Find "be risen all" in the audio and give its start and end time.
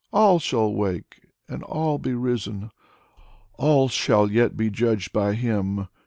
1.99-3.87